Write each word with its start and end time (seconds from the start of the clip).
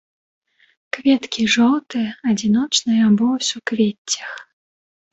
Кветкі 0.97 1.43
жоўтыя, 1.57 2.09
адзіночныя 2.33 3.01
або 3.11 3.25
ў 3.35 3.37
суквеццях. 3.53 4.31